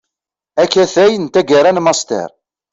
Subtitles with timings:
[0.63, 2.29] Akatay n taggara n Master.